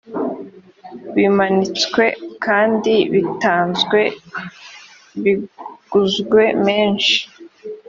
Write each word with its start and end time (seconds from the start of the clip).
bimanitswe 1.15 2.03
kandi 2.45 2.93
bitanzwe 3.13 3.99
biguzwe 5.23 6.43
menshi 6.65 7.17